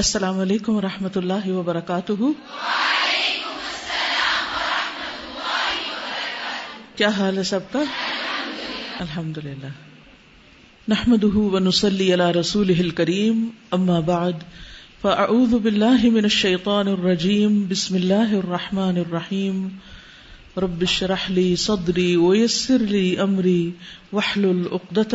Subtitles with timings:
[0.00, 2.12] السلام علیکم و رحمۃ اللہ وبرکاتہ
[6.96, 7.82] کیا حال ہے سب کا
[9.04, 9.68] الحمد للہ
[10.94, 13.44] نحمد ونسلی علی رسول کریم
[13.78, 14.46] اما بعد
[15.02, 19.64] فاعوذ باللہ من الشیطان الرجیم بسم اللہ الرحمن الرحیم
[20.62, 23.60] رب ربرحلی سدری ولی امری
[24.12, 25.14] وحل العدت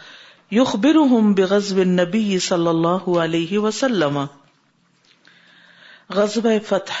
[0.55, 4.17] یخ برحم النبی بن نبی صلی اللہ علیہ وسلم
[6.15, 6.97] غزب فتح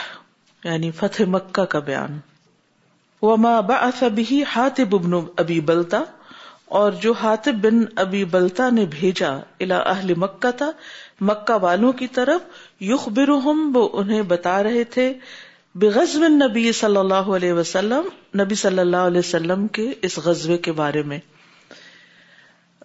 [0.67, 2.19] یعنی فتح مکہ کا بیان
[5.43, 6.01] ابی بلتا
[6.79, 9.31] اور جو حاتب بن ابی بلتا نے بھیجا
[9.67, 9.81] الا
[10.23, 10.69] مکہ تھا
[11.31, 13.07] مکہ والوں کی طرف یوخ
[13.73, 15.11] وہ انہیں بتا رہے تھے
[15.83, 18.09] بےغز بن نبی صلی اللہ علیہ وسلم
[18.43, 21.19] نبی صلی اللہ علیہ وسلم کے اس غزبے کے بارے میں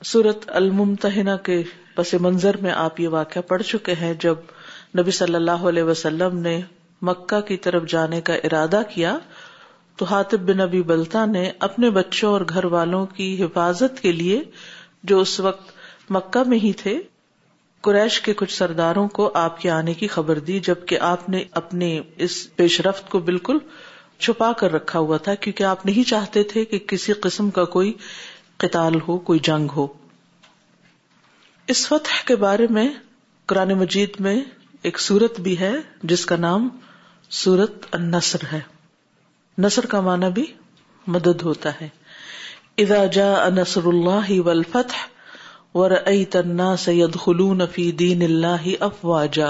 [0.05, 1.63] صورت المتحینہ کے
[1.95, 4.37] پس منظر میں آپ یہ واقعہ پڑھ چکے ہیں جب
[4.99, 6.61] نبی صلی اللہ علیہ وسلم نے
[7.09, 9.17] مکہ کی طرف جانے کا ارادہ کیا
[9.99, 14.41] تو ہاتب بن نبی بلتا نے اپنے بچوں اور گھر والوں کی حفاظت کے لیے
[15.13, 15.71] جو اس وقت
[16.17, 16.99] مکہ میں ہی تھے
[17.87, 21.99] قریش کے کچھ سرداروں کو آپ کے آنے کی خبر دی جبکہ آپ نے اپنے
[22.27, 23.59] اس پیش رفت کو بالکل
[24.21, 27.93] چھپا کر رکھا ہوا تھا کیونکہ آپ نہیں چاہتے تھے کہ کسی قسم کا کوئی
[28.63, 29.87] قتال ہو کوئی جنگ ہو
[31.73, 32.89] اس فتح کے بارے میں
[33.53, 34.37] قرآن مجید میں
[34.89, 35.73] ایک سورت بھی ہے
[36.13, 36.69] جس کا نام
[37.43, 38.61] سورت النصر ہے
[39.65, 40.45] نصر کا معنی بھی
[41.17, 41.89] مدد ہوتا ہے
[42.85, 45.05] اذا جاء نصر اللہ والفتح
[45.79, 49.49] ورأيت الناس يدخلون في دين الله افواجا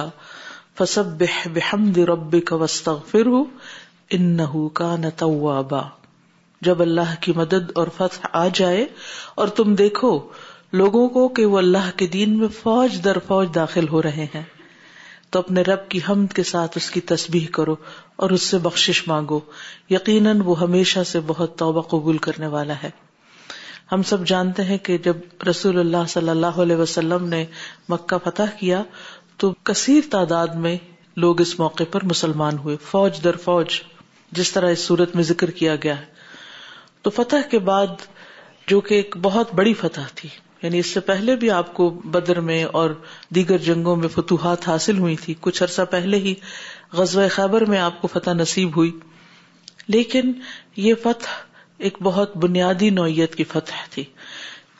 [0.80, 3.44] فسبح بحمد ربك واستغفره
[4.18, 5.84] انه كان توابا
[6.66, 8.84] جب اللہ کی مدد اور فتح آ جائے
[9.42, 10.08] اور تم دیکھو
[10.80, 14.42] لوگوں کو کہ وہ اللہ کے دین میں فوج در فوج داخل ہو رہے ہیں
[15.34, 17.74] تو اپنے رب کی حمد کے ساتھ اس کی تسبیح کرو
[18.24, 19.38] اور اس سے بخشش مانگو
[19.90, 22.90] یقیناً وہ ہمیشہ سے بہت توبہ قبول کرنے والا ہے
[23.92, 25.16] ہم سب جانتے ہیں کہ جب
[25.50, 27.44] رسول اللہ صلی اللہ علیہ وسلم نے
[27.94, 28.82] مکہ فتح کیا
[29.42, 30.76] تو کثیر تعداد میں
[31.26, 33.80] لوگ اس موقع پر مسلمان ہوئے فوج در فوج
[34.40, 36.14] جس طرح اس صورت میں ذکر کیا گیا ہے
[37.06, 38.00] تو فتح کے بعد
[38.68, 40.28] جو کہ ایک بہت بڑی فتح تھی
[40.62, 42.90] یعنی اس سے پہلے بھی آپ کو بدر میں اور
[43.34, 46.34] دیگر جنگوں میں فتوحات حاصل ہوئی تھی کچھ عرصہ پہلے ہی
[47.02, 48.90] غزوہ خیبر میں آپ کو فتح نصیب ہوئی
[49.96, 50.32] لیکن
[50.88, 51.36] یہ فتح
[51.86, 54.04] ایک بہت بنیادی نوعیت کی فتح تھی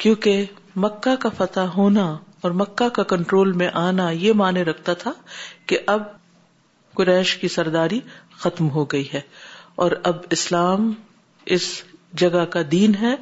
[0.05, 0.45] کیونکہ
[0.89, 2.09] مکہ کا فتح ہونا
[2.43, 5.13] اور مکہ کا کنٹرول میں آنا یہ معنی رکھتا تھا
[5.69, 6.03] کہ اب
[6.97, 8.01] قریش کی سرداری
[8.39, 9.21] ختم ہو گئی ہے
[9.85, 10.93] اور اب اسلام
[11.59, 11.75] اس
[12.21, 13.15] جگہ کا دین ہے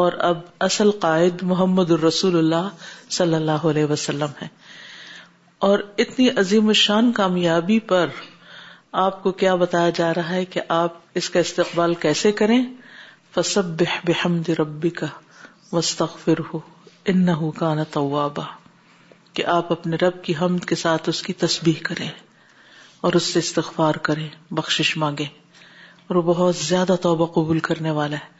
[0.00, 2.68] اور اب اصل قائد محمد الرسول اللہ
[3.16, 4.46] صلی اللہ علیہ وسلم ہے
[5.68, 8.06] اور اتنی عظیم الشان کامیابی پر
[9.06, 12.62] آپ کو کیا بتایا جا رہا ہے کہ آپ اس کا استقبال کیسے کریں
[14.96, 15.06] کا
[15.72, 16.58] مستقفر ہو
[17.12, 18.50] ان نہ
[19.32, 22.08] کہ آپ اپنے رب کی حمد کے ساتھ اس کی تسبیح کریں
[23.06, 24.28] اور اس سے استغفار کریں
[24.60, 25.26] بخشش مانگیں
[26.08, 28.36] اور وہ بہت زیادہ توبہ قبول کرنے والا ہے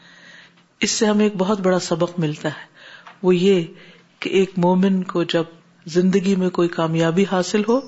[0.85, 3.63] اس سے ہمیں ایک بہت بڑا سبق ملتا ہے وہ یہ
[4.19, 5.45] کہ ایک مومن کو جب
[5.95, 7.79] زندگی میں کوئی کامیابی حاصل ہو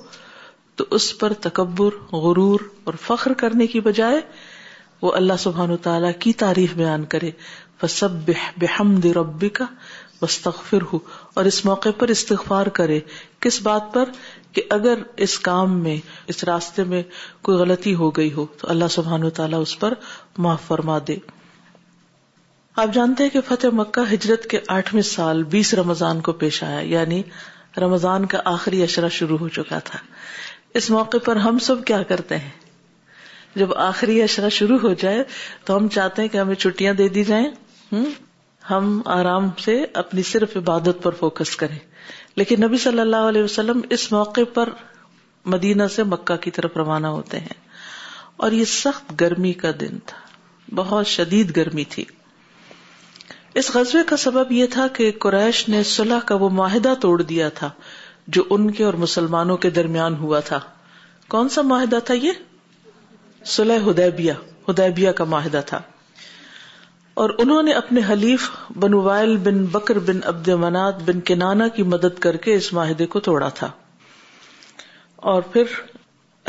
[0.76, 4.20] تو اس پر تکبر غرور اور فخر کرنے کی بجائے
[5.02, 7.30] وہ اللہ سبحان تعالیٰ کی تعریف بیان کرے
[8.60, 9.64] بہم ربی کا
[10.22, 10.98] وسطر ہو
[11.40, 12.98] اور اس موقع پر استغفار کرے
[13.46, 14.10] کس بات پر
[14.56, 15.96] کہ اگر اس کام میں
[16.32, 17.02] اس راستے میں
[17.48, 19.94] کوئی غلطی ہو گئی ہو تو اللہ سبحان و تعالیٰ اس پر
[20.46, 21.16] معاف فرما دے
[22.82, 26.78] آپ جانتے ہیں کہ فتح مکہ ہجرت کے آٹھویں سال بیس رمضان کو پیش آیا
[26.92, 27.22] یعنی
[27.80, 29.98] رمضان کا آخری اشرا شروع ہو چکا تھا
[30.80, 32.60] اس موقع پر ہم سب کیا کرتے ہیں
[33.60, 35.22] جب آخری اشرا شروع ہو جائے
[35.64, 37.46] تو ہم چاہتے ہیں کہ ہمیں چھٹیاں دے دی جائیں
[38.70, 41.78] ہم آرام سے اپنی صرف عبادت پر فوکس کریں
[42.36, 44.68] لیکن نبی صلی اللہ علیہ وسلم اس موقع پر
[45.54, 47.56] مدینہ سے مکہ کی طرف روانہ ہوتے ہیں
[48.44, 50.18] اور یہ سخت گرمی کا دن تھا
[50.74, 52.04] بہت شدید گرمی تھی
[53.60, 57.48] اس غزبے کا سبب یہ تھا کہ قریش نے صلح کا وہ معاہدہ توڑ دیا
[57.54, 57.70] تھا
[58.36, 60.60] جو ان کے اور مسلمانوں کے درمیان ہوا تھا
[61.34, 62.32] کون سا معاہدہ تھا یہ
[63.56, 64.32] سلح ہدیبیہ
[64.68, 65.80] ہدیبیہ کا معاہدہ تھا
[67.20, 68.48] اور انہوں نے اپنے حلیف
[68.82, 70.20] بنوائل بن بکر بن
[70.60, 73.68] منات بن کنانا کی مدد کر کے اس معاہدے کو توڑا تھا
[75.32, 75.74] اور پھر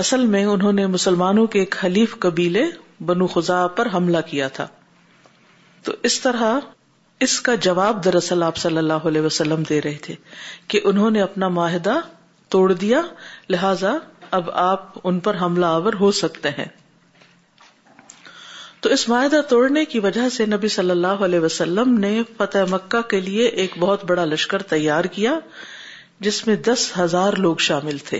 [0.04, 2.64] اصل میں انہوں نے مسلمانوں کے ایک حلیف قبیلے
[3.06, 4.68] بنو خزا پر حملہ کیا تھا
[5.84, 6.60] تو اس طرح
[7.28, 10.16] اس کا جواب دراصل آپ صلی اللہ علیہ وسلم دے رہے تھے
[10.72, 11.98] کہ انہوں نے اپنا معاہدہ
[12.56, 13.02] توڑ دیا
[13.50, 13.92] لہذا
[14.40, 16.66] اب آپ ان پر حملہ آور ہو سکتے ہیں
[18.84, 23.02] تو اس معاہدہ توڑنے کی وجہ سے نبی صلی اللہ علیہ وسلم نے فتح مکہ
[23.10, 25.38] کے لیے ایک بہت بڑا لشکر تیار کیا
[26.28, 28.20] جس میں دس ہزار لوگ شامل تھے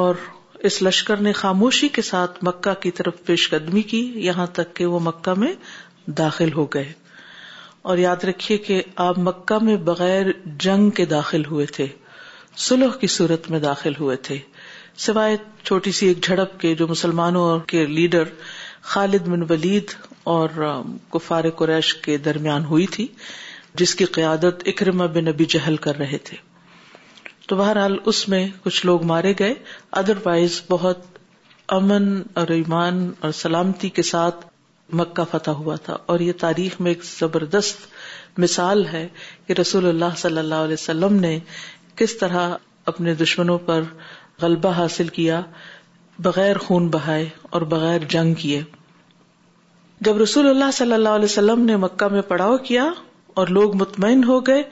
[0.00, 0.14] اور
[0.70, 4.86] اس لشکر نے خاموشی کے ساتھ مکہ کی طرف پیش قدمی کی یہاں تک کہ
[4.92, 5.52] وہ مکہ میں
[6.22, 6.92] داخل ہو گئے
[7.90, 10.26] اور یاد رکھیے کہ آپ مکہ میں بغیر
[10.66, 11.86] جنگ کے داخل ہوئے تھے
[12.68, 14.38] سلح کی صورت میں داخل ہوئے تھے
[15.08, 18.28] سوائے چھوٹی سی ایک جھڑپ کے جو مسلمانوں کے لیڈر
[18.92, 19.94] خالد بن ولید
[20.34, 20.48] اور
[21.14, 23.06] کفار قریش کے درمیان ہوئی تھی
[23.80, 26.36] جس کی قیادت اکرما بن ابی جہل کر رہے تھے
[27.48, 29.54] تو بہرحال اس میں کچھ لوگ مارے گئے
[30.00, 31.18] ادر وائز بہت
[31.78, 32.06] امن
[32.40, 34.44] اور ایمان اور سلامتی کے ساتھ
[35.00, 37.86] مکہ فتح ہوا تھا اور یہ تاریخ میں ایک زبردست
[38.40, 39.06] مثال ہے
[39.46, 41.38] کہ رسول اللہ صلی اللہ علیہ وسلم نے
[41.96, 42.56] کس طرح
[42.92, 43.82] اپنے دشمنوں پر
[44.42, 45.40] غلبہ حاصل کیا
[46.24, 48.60] بغیر خون بہائے اور بغیر جنگ کیے
[50.06, 52.84] جب رسول اللہ صلی اللہ علیہ وسلم نے مکہ میں پڑاؤ کیا
[53.40, 54.62] اور لوگ مطمئن ہو گئے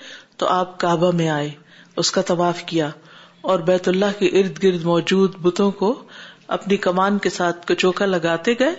[0.42, 1.48] تو آپ کعبہ میں آئے
[2.02, 2.88] اس کا طواف کیا
[3.52, 5.92] اور بیت اللہ کے ارد گرد موجود بتوں کو
[6.58, 8.74] اپنی کمان کے ساتھ کچوکا لگاتے گئے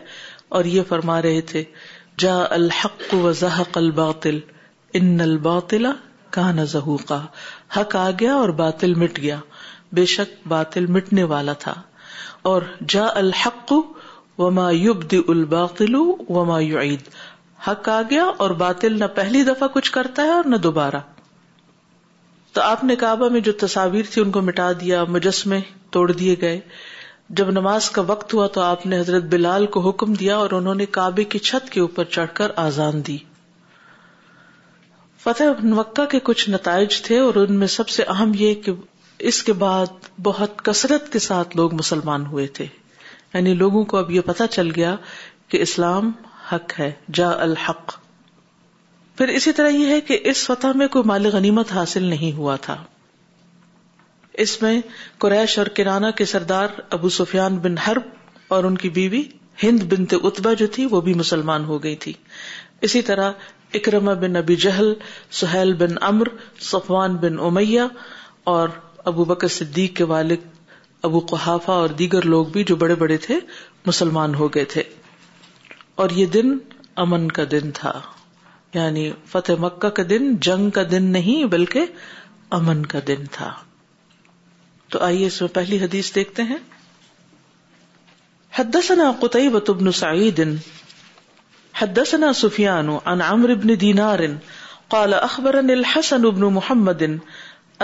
[0.60, 1.64] اور یہ فرما رہے تھے
[2.26, 4.40] جا الحق و زحق الباطل
[5.02, 5.92] ان الباطلا
[6.38, 6.94] کا نہ
[7.78, 9.38] حق آ گیا اور باطل مٹ گیا
[10.00, 11.74] بے شک باطل مٹنے والا تھا
[12.50, 13.72] اور اور جا الحق
[17.68, 18.30] حق آ گیا
[18.60, 21.00] باطل نہ پہلی دفعہ کچھ کرتا ہے اور نہ دوبارہ
[22.54, 25.60] تو آپ نے کعبہ میں جو تصاویر تھی ان کو مٹا دیا مجسمے
[25.98, 26.60] توڑ دیے گئے
[27.40, 30.76] جب نماز کا وقت ہوا تو آپ نے حضرت بلال کو حکم دیا اور انہوں
[30.76, 33.18] نے کعبے کی چھت کے اوپر چڑھ کر آزان دی
[35.24, 38.72] فتح مکہ کے کچھ نتائج تھے اور ان میں سب سے اہم یہ کہ
[39.32, 42.66] اس کے بعد بہت کثرت کے ساتھ لوگ مسلمان ہوئے تھے
[43.34, 44.96] یعنی لوگوں کو اب یہ پتا چل گیا
[45.54, 46.12] کہ اسلام
[46.52, 47.98] حق ہے جا الحق
[49.18, 52.56] پھر اسی طرح یہ ہے کہ اس فتح میں کوئی مال غنیمت حاصل نہیں ہوا
[52.68, 52.76] تھا
[54.44, 54.80] اس میں
[55.22, 59.24] قریش اور کرانا کے سردار ابو سفیان بن حرب اور ان کی بیوی
[59.64, 62.14] ہند بنتے اتبا جو تھی وہ بھی مسلمان ہو گئی تھی
[62.88, 64.94] اسی طرح اکرما بن ابی جہل
[65.40, 66.28] سہیل بن امر
[66.70, 67.82] صفوان بن امیہ
[68.54, 68.70] اور
[69.08, 70.48] ابو بکر صدیق کے والد
[71.10, 73.38] ابو قحافہ اور دیگر لوگ بھی جو بڑے بڑے تھے
[73.86, 74.84] مسلمان ہو گئے تھے
[76.04, 76.58] اور یہ دن
[77.04, 77.92] امن کا دن تھا
[78.74, 81.86] یعنی فتح مکہ کا دن جنگ کا دن نہیں بلکہ
[82.60, 83.52] امن کا دن تھا
[84.92, 86.58] تو آئیے اس میں پہلی حدیث دیکھتے ہیں
[88.60, 89.12] حدثنا
[89.78, 90.40] بن سعید
[91.82, 94.20] حدثنا سفیان عن عمر بن دینار
[95.44, 97.02] بن محمد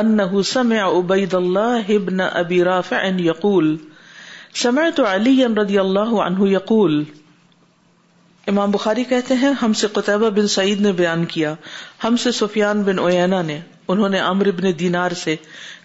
[0.01, 3.67] انه سمع عبید اللہ ابن ابی رافع یقول
[4.63, 6.97] سمعت علی رضی اللہ عنہ یقول
[8.53, 11.53] امام بخاری کہتے ہیں ہم سے قطعبہ بن سعید نے بیان کیا
[12.03, 13.59] ہم سے سفیان بن اوینا نے
[13.95, 15.35] انہوں نے امر بن دینار سے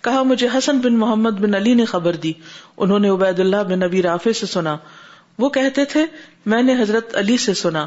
[0.09, 2.33] کہا مجھے حسن بن محمد بن علی نے خبر دی
[2.87, 4.77] انہوں نے عبید اللہ بن نبی رافع سے سنا
[5.45, 6.05] وہ کہتے تھے
[6.55, 7.87] میں نے حضرت علی سے سنا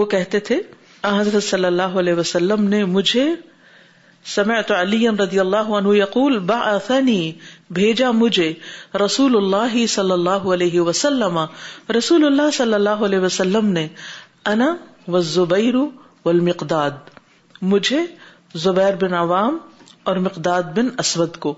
[0.00, 0.60] وہ کہتے تھے
[1.18, 3.24] حضرت صلی اللہ علیہ وسلم نے مجھے
[4.34, 4.74] سمے تو
[5.22, 7.18] رضی اللہ عنہ یقول بعثنی
[7.78, 8.52] بھیجا مجھے
[9.04, 11.38] رسول اللہ صلی اللہ علیہ وسلم
[11.96, 13.86] رسول اللہ صلی اللہ علیہ وسلم نے
[14.52, 14.74] انا
[17.68, 18.00] مجھے
[18.64, 19.58] زبیر بن عوام
[20.10, 21.54] اور مقداد بن اسود کو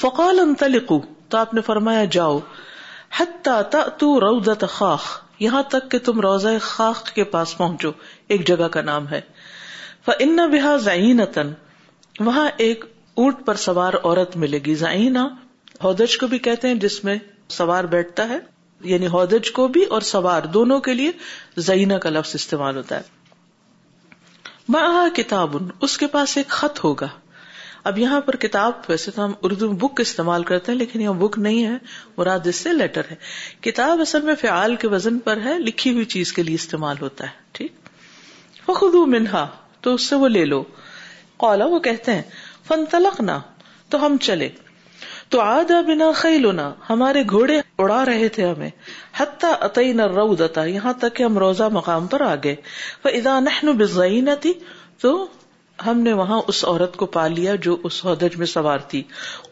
[0.00, 2.38] فقال انطلقوا تو آپ نے فرمایا جاؤ
[3.48, 3.60] تا
[4.28, 5.08] روضت خاخ
[5.40, 7.90] یہاں تک کہ تم روزہ خاخ کے پاس پہنچو
[8.34, 9.20] ایک جگہ کا نام ہے
[10.18, 11.52] ان بحا زینتن
[12.24, 12.84] وہاں ایک
[13.22, 15.26] اونٹ پر سوار عورت ملے گی زائنا
[15.84, 17.16] ہودج کو بھی کہتے ہیں جس میں
[17.56, 18.38] سوار بیٹھتا ہے
[18.90, 21.12] یعنی ہودج کو بھی اور سوار دونوں کے لیے
[21.68, 23.04] زئینا کا لفظ استعمال ہوتا ہے
[25.16, 27.06] کتاب اس کے پاس ایک خط ہوگا
[27.88, 31.12] اب یہاں پر کتاب ویسے تو ہم اردو میں بک استعمال کرتے ہیں لیکن یہاں
[31.18, 31.76] بک نہیں ہے
[32.16, 33.14] مراد اس سے لیٹر ہے
[33.70, 37.24] کتاب اصل میں فعال کے وزن پر ہے لکھی ہوئی چیز کے لیے استعمال ہوتا
[37.26, 39.46] ہے ٹھیک وہ خدو منہا
[39.86, 40.62] تو اس سے وہ لے لو
[41.72, 42.22] وہ کہتے ہیں
[42.68, 43.34] فن تلک نہ
[43.90, 44.48] تو ہم چلے
[45.34, 48.70] تو آئی لو نا ہمارے گھوڑے اڑا رہے تھے ہمیں
[49.18, 52.54] حتا اتائی نہ رو دتا یہاں تک ہم روزہ مقام پر آ گئے
[53.22, 53.98] ادانہ نز
[54.30, 54.52] نہ تھی
[55.04, 55.12] تو
[55.86, 59.02] ہم نے وہاں اس عورت کو پا لیا جو اس عدج میں سوار تھی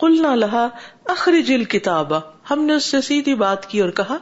[0.00, 0.68] کل نہ لہا
[1.16, 2.12] اخری جل کتاب
[2.50, 4.16] ہم نے اس سے سیدھی بات کی اور کہا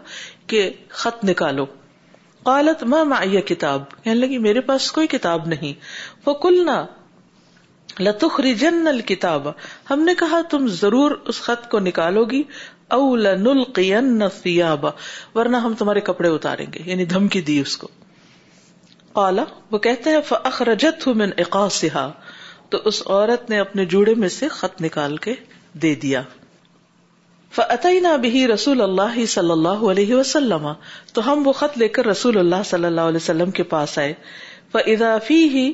[0.52, 0.71] کہ
[1.04, 1.66] خط نکالو
[2.44, 5.72] قالت ماں مائیا کتاب کہنے لگی میرے پاس کوئی کتاب نہیں
[6.26, 6.84] وہ کلنا
[8.00, 9.46] لتخری جنل کتاب
[9.90, 12.42] ہم نے کہا تم ضرور اس خط کو نکالو گی
[12.96, 14.87] او لنل قیاب
[15.34, 17.88] ورنہ ہم تمہارے کپڑے اتاریں گے یعنی دھمکی دی اس کو
[19.18, 22.11] کالا وہ کہتے ہیں فخرجت ہوں من اقاصہ
[22.75, 25.34] تو اس عورت نے اپنے جوڑے میں سے خط نکال کے
[25.82, 26.22] دے دیا
[27.56, 30.68] فعطینا بہی رسول اللہ صلی اللہ علیہ وسلم
[31.14, 35.11] تو ہم وہ خط لے کر رسول اللہ صلی اللہ علیہ وسلم کے پاس آئے
[35.54, 35.64] ہی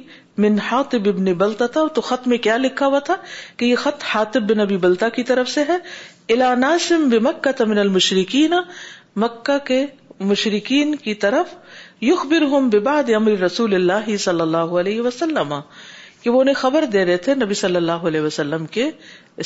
[0.44, 3.16] من ابن بلتا تھا تو خط میں کیا لکھا ہوا تھا
[3.56, 5.76] کہ یہ خط بن ابی بلتا کی طرف سے ہے
[6.88, 8.54] سم بے مکہ تمن المشرقین
[9.24, 9.84] مکہ کے
[10.32, 11.54] مشرقین کی طرف
[12.10, 15.54] یخ بر باد امر رسول اللہ صلی اللہ علیہ وسلم
[16.22, 18.90] کی وہ انہیں خبر دے رہے تھے نبی صلی اللہ علیہ وسلم کے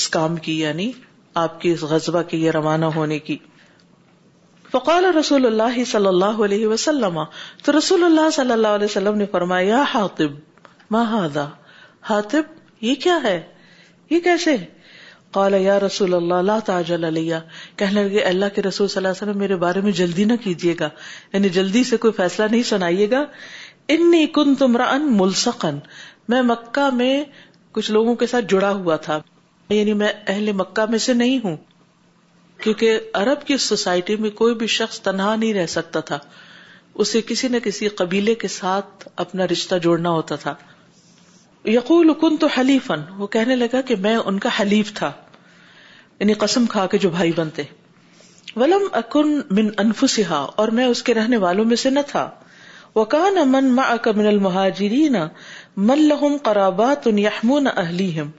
[0.00, 0.90] اس کام کی یعنی
[1.40, 3.36] آپ کی اس غذبہ کے یہ روانہ ہونے کی
[4.70, 7.18] فقال رسول اللہ صلی اللہ علیہ وسلم
[7.64, 10.32] تو رسول اللہ صلی اللہ علیہ وسلم نے فرمایا حاطب
[10.90, 11.36] ما محد
[12.10, 12.52] حاطب
[12.84, 13.40] یہ کیا ہے
[14.10, 14.56] یہ کیسے
[15.34, 17.04] قال یا رسول اللہ لا تعجل
[17.76, 20.74] کہنے لگے اللہ کے رسول صلی اللہ علیہ وسلم میرے بارے میں جلدی نہ کیجیے
[20.80, 20.88] گا
[21.32, 23.24] یعنی جلدی سے کوئی فیصلہ نہیں سنائیے گا
[23.96, 25.70] انی کن تمران ملسکََ
[26.28, 27.22] میں مکہ میں
[27.74, 29.20] کچھ لوگوں کے ساتھ جڑا ہوا تھا
[29.76, 31.56] یعنی میں اہل مکہ میں سے نہیں ہوں
[32.62, 36.18] کیونکہ عرب کی سوسائٹی میں کوئی بھی شخص تنہا نہیں رہ سکتا تھا
[37.04, 40.54] اسے کسی نہ کسی قبیلے کے ساتھ اپنا رشتہ جوڑنا ہوتا تھا
[41.70, 45.10] یقول کن تو حلیفن وہ کہنے لگا کہ میں ان کا حلیف تھا
[46.20, 47.62] یعنی قسم کھا کے جو بھائی بنتے
[48.62, 52.28] ولم اکن من انفسہا اور میں اس کے رہنے والوں میں سے نہ تھا
[52.94, 55.16] وکان من معک من المہاجرین
[55.90, 58.30] من لہم قرابات یحمون اہلیہم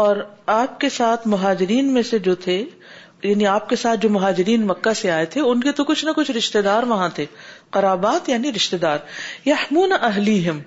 [0.00, 0.16] اور
[0.52, 2.62] آپ کے ساتھ مہاجرین میں سے جو تھے
[3.22, 6.10] یعنی آپ کے ساتھ جو مہاجرین مکہ سے آئے تھے ان کے تو کچھ نہ
[6.16, 7.26] کچھ رشتے دار وہاں تھے
[7.76, 8.98] قرابات یعنی رشتے دار
[9.44, 10.58] یا ہمون اہلیم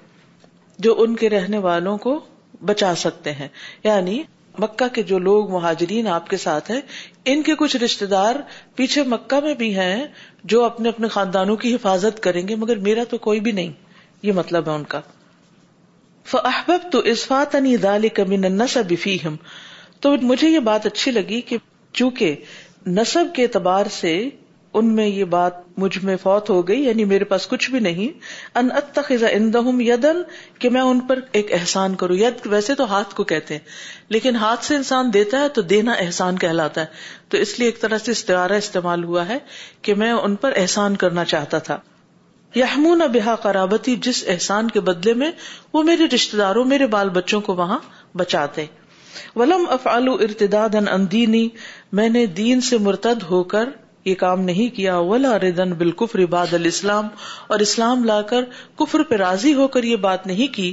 [0.88, 2.20] جو ان کے رہنے والوں کو
[2.72, 3.48] بچا سکتے ہیں
[3.84, 4.22] یعنی
[4.60, 6.80] مکہ کے جو لوگ مہاجرین آپ کے ساتھ ہیں
[7.32, 8.36] ان کے کچھ رشتے دار
[8.76, 10.06] پیچھے مکہ میں بھی ہیں
[10.54, 13.72] جو اپنے اپنے خاندانوں کی حفاظت کریں گے مگر میرا تو کوئی بھی نہیں
[14.24, 15.02] یہ مطلب ہے ان کا
[16.34, 19.36] احب تو اسفاتن دال من نصب فیم
[20.02, 21.58] تو مجھے یہ بات اچھی لگی کہ
[22.00, 22.36] چونکہ
[22.96, 24.14] نصب کے اعتبار سے
[24.80, 28.08] ان میں یہ بات مجھ میں فوت ہو گئی یعنی میرے پاس کچھ بھی نہیں
[28.62, 30.22] ان اتخذ عندهم یدن
[30.64, 34.36] کہ میں ان پر ایک احسان کروں ید ویسے تو ہاتھ کو کہتے ہیں لیکن
[34.44, 37.98] ہاتھ سے انسان دیتا ہے تو دینا احسان کہلاتا ہے تو اس لیے ایک طرح
[38.06, 39.38] سے استعارہ استعمال ہوا ہے
[39.88, 41.80] کہ میں ان پر احسان کرنا چاہتا تھا
[42.56, 45.32] یمون بحا قرابتی جس احسان کے بدلے میں
[45.74, 47.78] وہ میرے رشتے داروں میرے بال بچوں کو وہاں
[48.18, 48.66] بچاتے
[49.36, 50.66] ولم افعال ارتدا
[52.00, 53.70] میں نے دین سے مرتد ہو کر
[54.06, 57.08] یہ کام نہیں کیا ولا ردن بالکفر ال اسلام
[57.54, 58.44] اور اسلام لا کر
[58.80, 60.72] کفر پہ راضی ہو کر یہ بات نہیں کی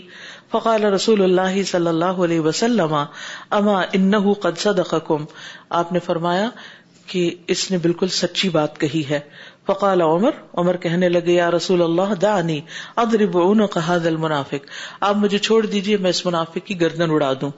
[0.53, 2.95] فقال رسول اللہ صلی اللہ علیہ وسلم
[3.59, 4.13] اما ان
[4.67, 5.25] صدقکم
[5.83, 6.49] آپ نے فرمایا
[7.13, 9.19] کہ اس نے بالکل سچی بات کہی ہے
[9.67, 12.61] فقال عمر عمر کہنے لگے یا رسول اللہ دانی
[13.03, 13.37] ادرب
[13.89, 14.65] حاض المنافق
[15.09, 17.51] آپ مجھے چھوڑ دیجیے میں اس منافق کی گردن اڑا دوں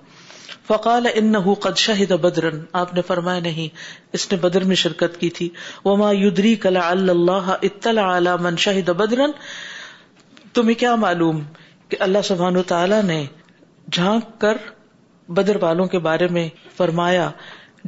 [0.67, 2.51] فقال انه قد شهد بدرا
[2.83, 3.81] آپ نے فرمایا نہیں
[4.19, 5.49] اس نے بدر میں شرکت کی تھی
[5.89, 9.27] وما يدريك لعل الله اطلع على من شهد بدرا
[10.59, 11.43] تمہیں کیا معلوم
[11.95, 13.19] کہ اللہ سبحانہ تعالی نے
[13.99, 14.63] جھانک کر
[15.41, 16.49] بدر والوں کے بارے میں
[16.81, 17.29] فرمایا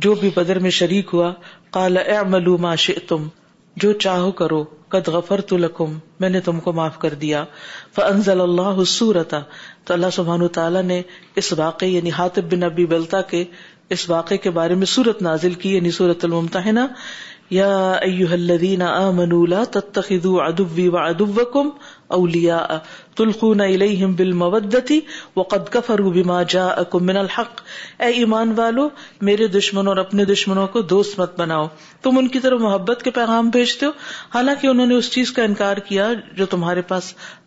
[0.09, 1.33] جو بھی بدر میں شریک ہوا
[1.79, 3.29] قال اعملوا ما شئتم
[3.83, 4.63] جو چاہو کرو
[4.95, 7.45] قد غفر تو لکم میں نے تم کو معاف کر دیا
[7.95, 9.41] فانزل اللہ سورتا
[9.89, 11.01] تو اللہ سبحان تعالیٰ نے
[11.43, 13.45] اس واقعے یعنی حاطب بن ابی بلتا کے
[13.97, 16.87] اس واقعے کے بارے میں سورت نازل کی یعنی سورت الممتحنہ
[17.59, 21.69] یا ایوہ الذین آمنوا لا تتخذوا عدوی و عدوکم
[22.15, 22.57] اولیا
[24.19, 27.61] بما جاءکم من الحق
[28.01, 28.85] اے ایمان والو
[29.29, 31.67] میرے دشمنوں اور اپنے دشمنوں کو دوست مت بناؤ
[32.03, 33.91] تم ان کی طرف محبت کے پیغام بھیجتے ہو
[34.35, 36.05] حالانکہ انہوں نے اس چیز کا انکار کیا
[36.37, 37.05] جو تمہارے پاس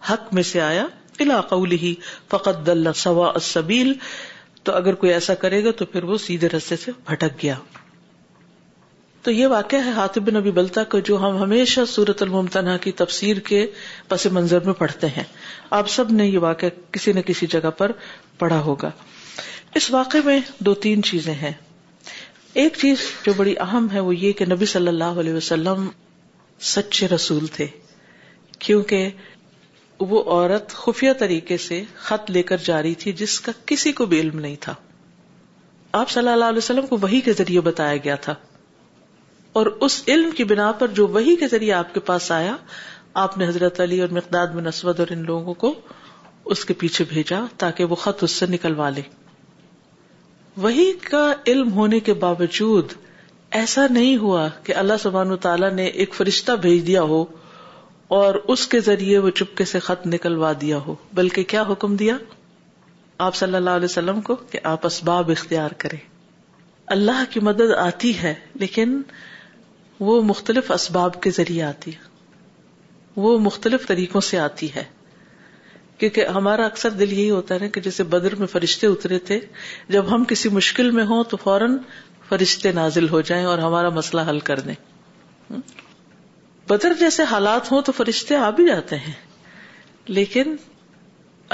[0.09, 0.85] حق میں سے آیا
[1.25, 1.85] الا قوله
[2.33, 3.89] فقد دل سواء السبیل
[4.67, 7.55] تو اگر کوئی ایسا کرے گا تو پھر وہ سیدھے رستے سے بھٹک گیا
[9.23, 12.91] تو یہ واقع ہے حاطب بن نبی بلتا کو جو ہم ہمیشہ سورت المتنا کی
[13.01, 13.65] تفسیر کے
[14.07, 15.23] پس منظر میں پڑھتے ہیں
[15.79, 17.91] آپ سب نے یہ واقعہ کسی نہ کسی جگہ پر
[18.39, 18.91] پڑھا ہوگا
[19.79, 21.51] اس واقعے میں دو تین چیزیں ہیں
[22.61, 25.87] ایک چیز جو بڑی اہم ہے وہ یہ کہ نبی صلی اللہ علیہ وسلم
[26.75, 27.67] سچے رسول تھے
[28.59, 29.09] کیونکہ
[30.09, 34.05] وہ عورت خفیہ طریقے سے خط لے کر جا رہی تھی جس کا کسی کو
[34.13, 34.73] بھی علم نہیں تھا
[36.01, 38.33] آپ صلی اللہ علیہ وسلم کو وہی کے ذریعے بتایا گیا تھا
[39.57, 42.55] اور اس علم کی بنا پر جو وہی کے ذریعے آپ کے پاس آیا
[43.23, 45.73] آپ نے حضرت علی اور مقداد میں نسبت اور ان لوگوں کو
[46.55, 49.01] اس کے پیچھے بھیجا تاکہ وہ خط اس سے نکلوا لے
[50.65, 52.93] وہی کا علم ہونے کے باوجود
[53.59, 57.23] ایسا نہیں ہوا کہ اللہ تعالیٰ نے ایک فرشتہ بھیج دیا ہو
[58.17, 62.17] اور اس کے ذریعے وہ چپکے سے خط نکلوا دیا ہو بلکہ کیا حکم دیا
[63.29, 65.97] آپ صلی اللہ علیہ وسلم کو کہ آپ اسباب اختیار کریں
[66.97, 69.01] اللہ کی مدد آتی ہے لیکن
[70.07, 71.91] وہ مختلف اسباب کے ذریعے آتی
[73.23, 74.83] وہ مختلف طریقوں سے آتی ہے
[75.99, 79.39] کیونکہ ہمارا اکثر دل یہی ہوتا ہے کہ جیسے بدر میں فرشتے اترے تھے
[79.95, 81.77] جب ہم کسی مشکل میں ہوں تو فوراً
[82.29, 84.73] فرشتے نازل ہو جائیں اور ہمارا مسئلہ حل کر دیں
[86.69, 89.13] بدر جیسے حالات ہوں تو فرشتے آ بھی جاتے ہیں
[90.17, 90.55] لیکن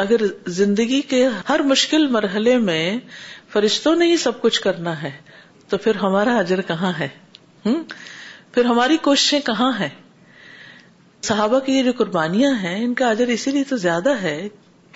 [0.04, 0.22] اگر
[0.62, 2.84] زندگی کے ہر مشکل مرحلے میں
[3.54, 5.12] فرشتوں نے ہی سب کچھ کرنا ہے
[5.70, 7.08] تو پھر ہمارا اجر کہاں ہے
[7.66, 7.84] ہوں
[8.56, 9.90] پھر ہماری کوششیں کہاں ہیں
[11.30, 14.36] صحابہ کی یہ جو قربانیاں ہیں ان کا اجر اسی لیے تو زیادہ ہے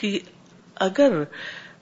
[0.04, 0.20] کہ
[0.86, 1.13] اگر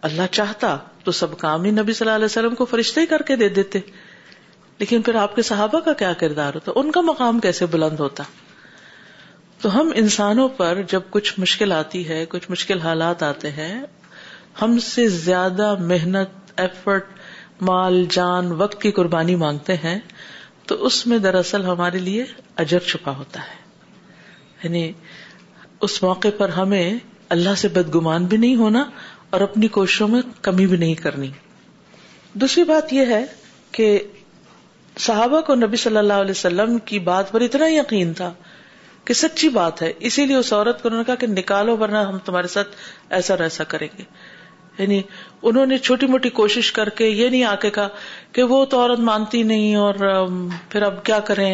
[0.09, 3.35] اللہ چاہتا تو سب کام ہی نبی صلی اللہ علیہ وسلم کو فرشتے کر کے
[3.41, 3.79] دے دیتے
[4.79, 8.23] لیکن پھر آپ کے صحابہ کا کیا کردار ہوتا ان کا مقام کیسے بلند ہوتا
[9.61, 13.73] تو ہم انسانوں پر جب کچھ مشکل آتی ہے کچھ مشکل حالات آتے ہیں
[14.61, 17.05] ہم سے زیادہ محنت ایفرٹ
[17.69, 19.99] مال جان وقت کی قربانی مانگتے ہیں
[20.67, 22.23] تو اس میں دراصل ہمارے لیے
[22.63, 24.91] اجر چھپا ہوتا ہے یعنی
[25.87, 26.89] اس موقع پر ہمیں
[27.35, 28.83] اللہ سے بدگمان بھی نہیں ہونا
[29.35, 31.29] اور اپنی کوششوں میں کمی بھی نہیں کرنی
[32.43, 33.23] دوسری بات یہ ہے
[33.77, 33.87] کہ
[35.05, 38.31] صحابہ کو نبی صلی اللہ علیہ وسلم کی بات پر اتنا یقین تھا
[39.09, 41.97] کہ سچی بات ہے اسی لیے اس عورت کو انہوں نے کہا کہ نکالو ورنہ
[42.09, 42.75] ہم تمہارے ساتھ
[43.19, 44.03] ایسا ویسا کریں گے
[44.79, 45.01] یعنی
[45.49, 47.87] انہوں نے چھوٹی موٹی کوشش کر کے یہ نہیں آ کے کہا
[48.33, 49.95] کہ وہ تو عورت مانتی نہیں اور
[50.69, 51.49] پھر اب کیا کریں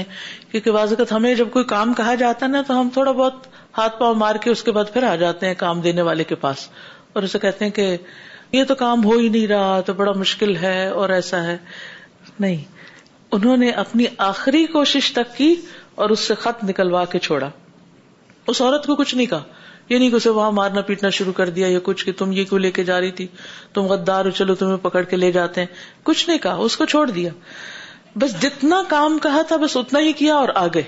[0.52, 4.00] کیونکہ واضح ہمیں جب کوئی کام کہا جاتا ہے نا تو ہم تھوڑا بہت ہاتھ
[4.00, 6.68] پاؤں مار کے اس کے بعد پھر آ جاتے ہیں کام دینے والے کے پاس
[7.14, 7.86] اور اسے کہتے ہیں کہ
[8.58, 11.58] یہ تو کام ہو ہی نہیں رہا تو بڑا مشکل ہے اور ایسا ہے
[12.40, 12.64] نہیں
[13.38, 15.54] انہوں نے اپنی آخری کوشش تک کی
[16.04, 17.50] اور اس سے خط نکلوا کے چھوڑا
[18.52, 19.44] اس عورت کو کچھ نہیں کہا
[19.90, 22.60] یہ نہیں اسے وہاں مارنا پیٹنا شروع کر دیا یا کچھ کہ تم یہ کیوں
[22.60, 23.28] لے کے جا رہی تھی
[23.74, 25.68] تم غدار ہو چلو تمہیں پکڑ کے لے جاتے ہیں
[26.10, 27.32] کچھ نہیں کہا اس کو چھوڑ دیا
[28.24, 30.84] بس جتنا کام کہا تھا بس اتنا ہی کیا اور آ گئے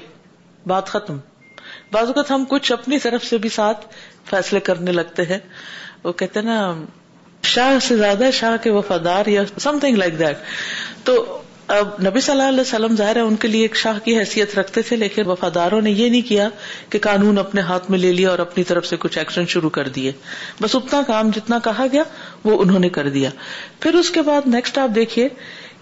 [0.68, 1.18] بات ختم
[1.92, 3.86] بعض اوقات ہم کچھ اپنی طرف سے بھی ساتھ
[4.30, 5.38] فیصلے کرنے لگتے ہیں
[6.04, 6.58] وہ کہتے ہیں نا
[7.54, 10.38] شاہ سے زیادہ شاہ کے وفادار یا سم تھنگ لائک دیٹ
[11.06, 11.18] تو
[11.74, 14.58] اب نبی صلی اللہ علیہ وسلم ظاہر ہے ان کے لیے ایک شاہ کی حیثیت
[14.58, 16.48] رکھتے تھے لیکن وفاداروں نے یہ نہیں کیا
[16.90, 19.88] کہ قانون اپنے ہاتھ میں لے لیا اور اپنی طرف سے کچھ ایکشن شروع کر
[19.96, 20.12] دیے
[20.62, 22.04] بس اتنا کام جتنا کہا گیا
[22.44, 23.30] وہ انہوں نے کر دیا
[23.80, 25.28] پھر اس کے بعد نیکسٹ آپ دیکھیے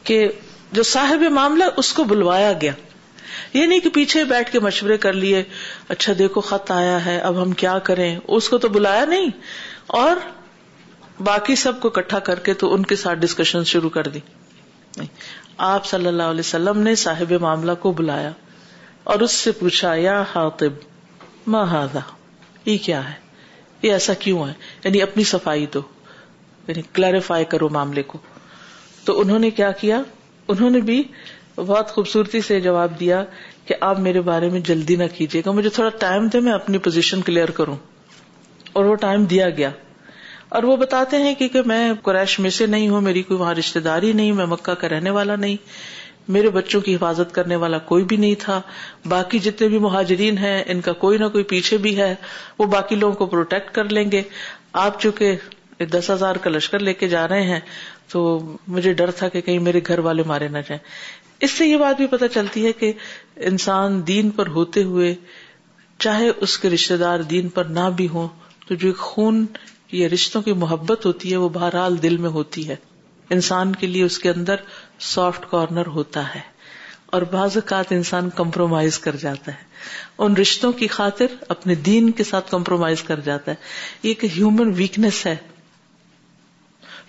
[0.04, 0.28] کہ
[0.72, 2.72] جو صاحب معاملہ اس کو بلوایا گیا
[3.54, 5.44] یہ نہیں کہ پیچھے بیٹھ کے مشورے کر لیے
[5.96, 9.30] اچھا دیکھو خط آیا ہے اب ہم کیا کریں اس کو تو بلایا نہیں
[10.02, 10.18] اور
[11.24, 14.20] باقی سب کو اکٹھا کر کے تو ان کے ساتھ ڈسکشن شروع کر دی
[15.66, 18.32] آپ صلی اللہ علیہ وسلم نے صاحب معاملہ کو بلایا
[19.14, 20.74] اور اس سے پوچھا یا حاطب
[21.54, 22.00] ما مدا
[22.66, 23.14] یہ کیا ہے
[23.82, 25.82] یہ ایسا کیوں ہے یعنی اپنی صفائی دو
[26.68, 28.18] یعنی کلیرفائی کرو معاملے کو
[29.06, 30.02] تو انہوں نے کیا
[30.48, 31.02] انہوں نے بھی
[31.56, 33.24] بہت خوبصورتی سے جواب دیا
[33.66, 36.78] کہ آپ میرے بارے میں جلدی نہ کیجیے گا مجھے تھوڑا ٹائم دے میں اپنی
[36.88, 37.76] پوزیشن کلیئر کروں
[38.74, 39.72] اور وہ ٹائم دیا گیا
[40.58, 43.80] اور وہ بتاتے ہیں کہ, میں قریش میں سے نہیں ہوں میری کوئی وہاں رشتے
[43.86, 45.56] داری نہیں میں مکہ کا رہنے والا نہیں
[46.36, 48.60] میرے بچوں کی حفاظت کرنے والا کوئی بھی نہیں تھا
[49.14, 52.14] باقی جتنے بھی مہاجرین ہیں ان کا کوئی نہ کوئی پیچھے بھی ہے
[52.60, 54.22] وہ باقی لوگوں کو پروٹیکٹ کر لیں گے
[54.84, 57.60] آپ چونکہ دس ہزار کا لشکر لے کے جا رہے ہیں
[58.12, 58.22] تو
[58.78, 60.82] مجھے ڈر تھا کہ کہیں میرے گھر والے مارے نہ جائیں
[61.46, 62.92] اس سے یہ بات بھی پتہ چلتی ہے کہ
[63.54, 65.14] انسان دین پر ہوتے ہوئے
[66.06, 68.28] چاہے اس کے رشتے دار دین پر نہ بھی ہوں
[68.68, 69.46] تو جو خون
[69.98, 72.76] یہ رشتوں کی محبت ہوتی ہے وہ بہرحال دل میں ہوتی ہے
[73.36, 74.62] انسان کے لیے اس کے اندر
[75.14, 76.40] سافٹ کارنر ہوتا ہے
[77.16, 82.24] اور بعض اوقات انسان کمپرومائز کر جاتا ہے ان رشتوں کی خاطر اپنے دین کے
[82.30, 83.56] ساتھ کمپرومائز کر جاتا ہے
[84.04, 85.36] یہ ایک ہیومن ویکنیس ہے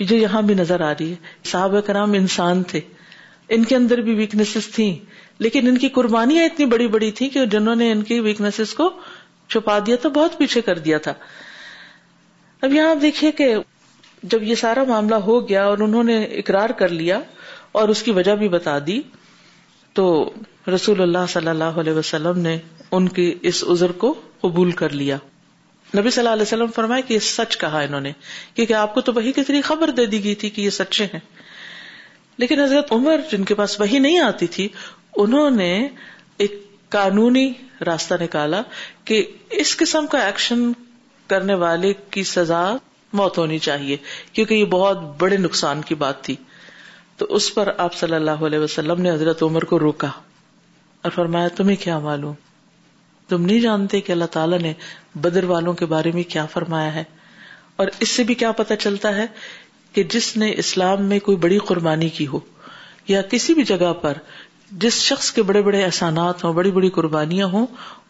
[0.01, 2.81] جو یہاں بھی نظر آ رہی ہے صاحب کرام انسان تھے
[3.57, 4.95] ان کے اندر بھی ویکنیسز تھیں
[5.47, 8.91] لیکن ان کی قربانیاں اتنی بڑی بڑی تھیں کہ جنہوں نے ان کی ویکنیسز کو
[9.55, 11.13] چھپا دیا تھا بہت پیچھے کر دیا تھا
[12.65, 13.47] اب یہاں آپ دیکھیے کہ
[14.33, 17.19] جب یہ سارا معاملہ ہو گیا اور انہوں نے اقرار کر لیا
[17.81, 19.01] اور اس کی وجہ بھی بتا دی
[19.99, 20.05] تو
[20.75, 22.57] رسول اللہ صلی اللہ علیہ وسلم نے
[22.99, 25.17] ان کی اس عذر کو قبول کر لیا
[25.99, 28.13] نبی صلی اللہ علیہ وسلم فرمایا کہ یہ سچ کہا انہوں نے
[28.55, 31.21] کیونکہ آپ کو تو وہی کتنی خبر دے دی گئی تھی کہ یہ سچے ہیں
[32.45, 34.69] لیکن حضرت عمر جن کے پاس وہی نہیں آتی تھی
[35.27, 35.71] انہوں نے
[36.47, 36.55] ایک
[36.97, 37.47] قانونی
[37.87, 38.63] راستہ نکالا
[39.11, 39.23] کہ
[39.65, 40.65] اس قسم کا ایکشن
[41.29, 42.63] کرنے والے کی سزا
[43.21, 43.97] موت ہونی چاہیے
[44.33, 46.35] کیونکہ یہ بہت بڑے نقصان کی بات تھی
[47.17, 50.09] تو اس پر آپ صلی اللہ علیہ وسلم نے حضرت عمر کو روکا
[51.03, 52.33] اور فرمایا تمہیں کیا معلوم
[53.29, 54.73] تم نہیں جانتے کہ اللہ تعالیٰ نے
[55.27, 57.05] بدر والوں کے بارے میں کیا فرمایا ہے
[57.83, 59.27] اور اس سے بھی کیا پتا چلتا ہے
[59.93, 62.39] کہ جس نے اسلام میں کوئی بڑی قربانی کی ہو
[63.09, 64.19] یا کسی بھی جگہ پر
[64.85, 67.67] جس شخص کے بڑے بڑے احسانات ہوں بڑی بڑی قربانیاں ہوں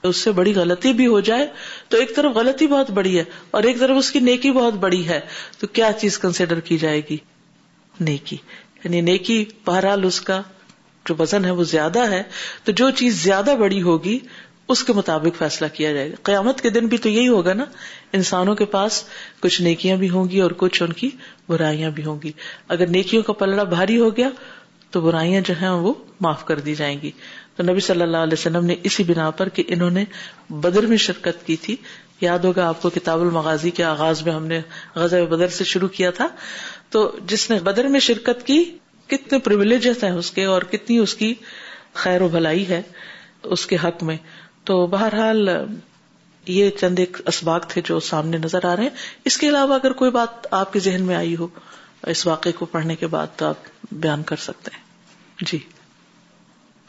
[0.08, 1.46] اس سے بڑی غلطی بھی ہو جائے
[1.88, 3.24] تو ایک طرف غلطی بہت بڑی ہے
[3.56, 5.20] اور ایک طرف اس کی نیکی بہت بڑی ہے
[5.58, 7.16] تو کیا چیز کنسیڈر کی جائے گی
[8.08, 8.36] نیکی
[8.84, 10.40] یعنی نیکی بہرحال اس کا
[11.08, 12.22] جو وزن ہے وہ زیادہ ہے
[12.64, 14.18] تو جو چیز زیادہ بڑی ہوگی
[14.72, 17.64] اس کے مطابق فیصلہ کیا جائے گا قیامت کے دن بھی تو یہی ہوگا نا
[18.18, 19.02] انسانوں کے پاس
[19.40, 21.08] کچھ نیکیاں بھی ہوں گی اور کچھ ان کی
[21.48, 22.32] برائیاں بھی ہوں گی
[22.76, 24.28] اگر نیکیوں کا پلڑا بھاری ہو گیا
[24.94, 25.92] تو برائیاں جو ہیں وہ
[26.26, 27.10] معاف کر دی جائیں گی
[27.56, 30.04] تو نبی صلی اللہ علیہ وسلم نے اسی بنا پر کہ انہوں نے
[30.62, 31.76] بدر میں شرکت کی تھی
[32.20, 34.60] یاد ہوگا آپ کو کتاب المغازی کے آغاز میں ہم نے
[34.94, 36.26] غزہ بدر سے شروع کیا تھا
[36.96, 38.58] تو جس نے بدر میں شرکت کی
[39.08, 41.32] کتنے پرولیجز ہیں اس کے اور کتنی اس کی
[42.04, 42.80] خیر و بھلائی ہے
[43.56, 44.16] اس کے حق میں
[44.68, 45.48] تو بہرحال
[46.46, 49.92] یہ چند ایک اسباق تھے جو سامنے نظر آ رہے ہیں اس کے علاوہ اگر
[50.02, 51.46] کوئی بات آپ کے ذہن میں آئی ہو
[52.14, 55.58] اس واقعے کو پڑھنے کے بعد تو آپ بیان کر سکتے ہیں جی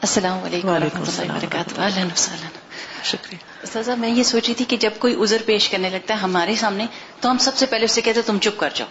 [0.04, 4.98] السلام علیکم وعلیکم وبرکاتہ السلام وبکاتہ شکریہ استاذہ میں یہ سوچ رہی تھی کہ جب
[5.00, 6.86] کوئی عذر پیش کرنے لگتا ہے ہمارے سامنے
[7.20, 8.88] تو ہم سب سے پہلے اسے کہتے تم چپ کر جاؤ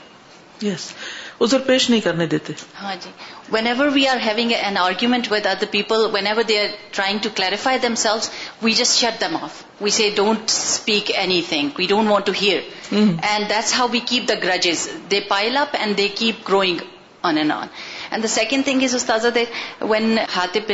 [0.67, 0.89] یس
[1.45, 3.09] ازر پیش نہیں کرنے دیتے ہاں جی
[3.67, 7.77] whenever we are having an argument with other people whenever they are trying to clarify
[8.05, 8.25] themselves
[8.63, 11.11] we just shut them off we see don't speak
[11.49, 12.61] anything we don't want to hear
[13.01, 16.77] and that's how we keep the grudges they pile up and they keep growing
[17.29, 17.67] on and on
[18.29, 20.69] second استاذ نبی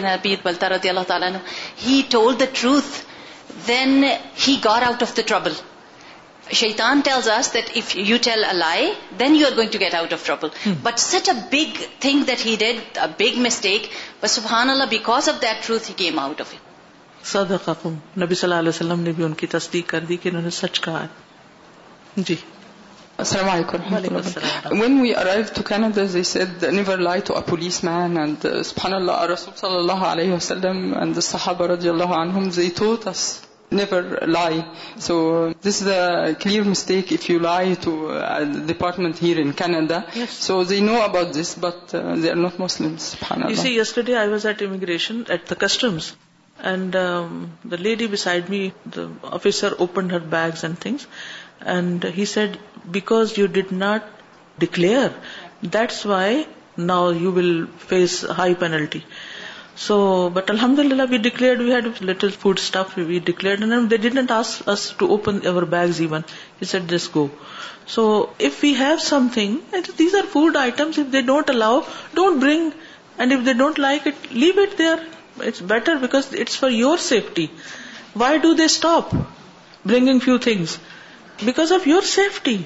[18.36, 20.80] صلی اللہ علیہ وسلم نے بھی ان کی تصدیق کر دی کہ انہوں نے سچ
[20.82, 21.06] کہا
[22.16, 22.36] جی
[23.24, 27.40] السلام علیکم و رحمتہ اللہ when we arrive to Canada lie to a
[27.84, 28.18] policeman
[28.94, 31.76] اللہ علیہ وسلم صحابر
[34.36, 34.60] lie
[35.08, 35.18] so
[35.68, 36.00] this is the
[36.44, 37.94] clear mistake of you lie to
[38.68, 40.00] department here انا
[40.40, 42.96] so they know about this but not Muslim
[51.62, 54.04] And he said, because you did not
[54.58, 55.14] declare,
[55.62, 59.06] that's why now you will face high penalty.
[59.76, 64.30] So, but alhamdulillah, we declared, we had little food stuff, we declared, and they didn't
[64.30, 66.26] ask us to open our bags even.
[66.60, 67.32] He said, just go.
[67.86, 69.62] So, if we have something,
[69.98, 72.74] these are food items, if they don't allow, don't bring.
[73.18, 75.04] And if they don't like it, leave it there.
[75.40, 77.50] It's better because it's for your safety.
[78.14, 79.16] Why do they stop
[79.86, 80.82] bringing few things?
[81.46, 82.58] Because of your safety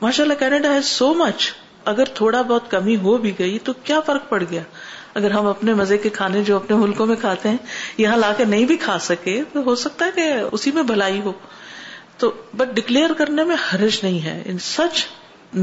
[0.00, 1.50] ماشاء اللہ Canada has so مچ
[1.92, 4.62] اگر تھوڑا بہت کمی ہو بھی گئی تو کیا فرق پڑ گیا
[5.20, 7.56] اگر ہم اپنے مزے کے کھانے جو اپنے ملکوں میں کھاتے ہیں
[7.98, 11.20] یہاں لا کے نہیں بھی کھا سکے تو ہو سکتا ہے کہ اسی میں بھلائی
[11.24, 11.32] ہو
[12.22, 15.04] تو بٹ ڈکلیئر کرنے میں حرج نہیں ہے ان سچ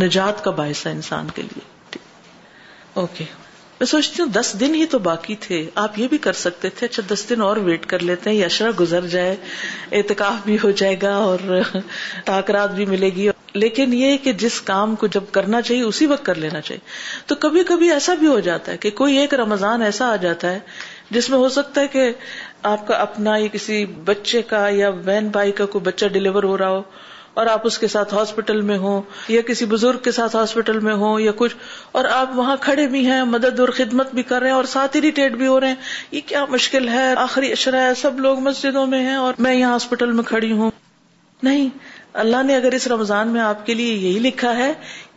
[0.03, 3.33] نجات کا باعث ہے انسان کے لیے اوکے okay.
[3.79, 6.85] میں سوچتی ہوں دس دن ہی تو باقی تھے آپ یہ بھی کر سکتے تھے
[6.87, 9.35] اچھا دس دن اور ویٹ کر لیتے ہیں یشرا گزر جائے
[9.97, 11.39] اعتکاف بھی ہو جائے گا اور
[12.25, 16.25] تاکرات بھی ملے گی لیکن یہ کہ جس کام کو جب کرنا چاہیے اسی وقت
[16.25, 16.81] کر لینا چاہیے
[17.27, 20.51] تو کبھی کبھی ایسا بھی ہو جاتا ہے کہ کوئی ایک رمضان ایسا آ جاتا
[20.51, 20.59] ہے
[21.17, 22.11] جس میں ہو سکتا ہے کہ
[22.73, 26.57] آپ کا اپنا یا کسی بچے کا یا بہن بھائی کا کوئی بچہ ڈلیور ہو
[26.57, 26.81] رہا ہو
[27.41, 30.93] اور آپ اس کے ساتھ ہاسپٹل میں ہوں یا کسی بزرگ کے ساتھ ہاسپٹل میں
[31.01, 31.55] ہوں یا کچھ
[31.99, 34.95] اور آپ وہاں کھڑے بھی ہیں مدد اور خدمت بھی کر رہے ہیں اور ساتھ
[34.97, 38.85] اریٹیٹ بھی ہو رہے ہیں یہ کیا مشکل ہے آخری اشرا ہے سب لوگ مسجدوں
[38.93, 40.71] میں ہیں اور میں یہاں ہاسپٹل میں کھڑی ہوں
[41.47, 41.67] نہیں
[42.23, 44.71] اللہ نے اگر اس رمضان میں آپ کے لیے یہی لکھا ہے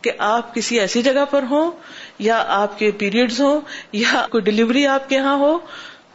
[0.07, 1.71] کہ آپ کسی ایسی جگہ پر ہوں
[2.27, 3.61] یا آپ کے پیریڈز ہوں
[4.01, 5.57] یا کوئی ڈلیوری آپ کے یہاں ہو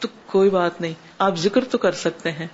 [0.00, 2.46] تو کوئی بات نہیں آپ ذکر تو کر سکتے ہیں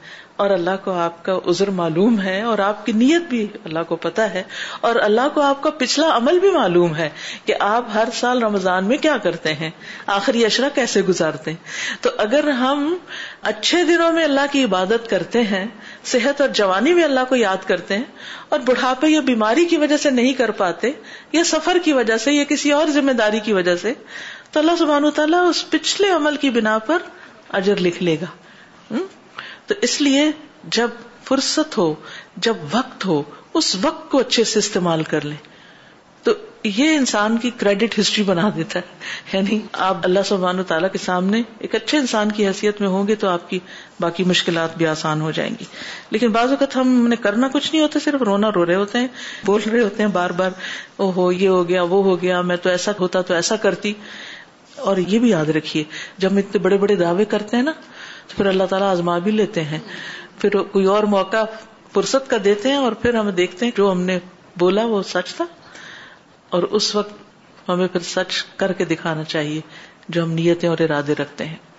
[0.43, 3.97] اور اللہ کو آپ کا عذر معلوم ہے اور آپ کی نیت بھی اللہ کو
[4.05, 4.43] پتا ہے
[4.89, 7.09] اور اللہ کو آپ کا پچھلا عمل بھی معلوم ہے
[7.47, 9.71] کہ آپ ہر سال رمضان میں کیا کرتے ہیں
[10.17, 12.85] آخری اشرا کیسے گزارتے ہیں تو اگر ہم
[13.53, 15.65] اچھے دنوں میں اللہ کی عبادت کرتے ہیں
[16.13, 19.97] صحت اور جوانی میں اللہ کو یاد کرتے ہیں اور بڑھاپے یا بیماری کی وجہ
[20.07, 20.93] سے نہیں کر پاتے
[21.41, 23.95] یا سفر کی وجہ سے یا کسی اور ذمہ داری کی وجہ سے
[24.53, 27.11] تو اللہ سبحان و تعالیٰ اس پچھلے عمل کی بنا پر
[27.63, 28.27] اجر لکھ لے گا
[29.67, 30.31] تو اس لیے
[30.77, 30.91] جب
[31.25, 31.93] فرصت ہو
[32.47, 33.23] جب وقت ہو
[33.59, 35.37] اس وقت کو اچھے سے استعمال کر لیں
[36.25, 36.33] تو
[36.77, 40.99] یہ انسان کی کریڈٹ ہسٹری بنا دیتا ہے یعنی آپ اللہ سبحان و تعالیٰ کے
[41.05, 43.59] سامنے ایک اچھے انسان کی حیثیت میں ہوں گے تو آپ کی
[44.01, 45.65] باقی مشکلات بھی آسان ہو جائیں گی
[46.17, 49.09] لیکن بعض اوقات ہم نے کرنا کچھ نہیں ہوتا صرف رونا رو رہے ہوتے ہیں
[49.47, 50.51] بول رہے ہوتے ہیں بار بار
[51.05, 53.93] او ہو یہ ہو گیا وہ ہو گیا میں تو ایسا ہوتا تو ایسا کرتی
[54.91, 55.83] اور یہ بھی یاد رکھیے
[56.19, 57.73] جب ہم اتنے بڑے بڑے دعوے کرتے ہیں نا
[58.37, 59.79] پھر اللہ تعالیٰ آزما بھی لیتے ہیں
[60.39, 61.43] پھر کوئی اور موقع
[61.95, 64.19] فرصت کا دیتے ہیں اور پھر ہم دیکھتے ہیں جو ہم نے
[64.59, 65.45] بولا وہ سچ تھا
[66.57, 69.61] اور اس وقت ہمیں پھر سچ کر کے دکھانا چاہیے
[70.09, 71.70] جو ہم نیتیں اور ارادے رکھتے ہیں